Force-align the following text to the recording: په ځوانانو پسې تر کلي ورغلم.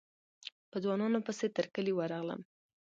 په 0.71 0.77
ځوانانو 0.83 1.19
پسې 1.25 1.47
تر 1.55 1.65
کلي 1.73 1.93
ورغلم. 1.95 2.41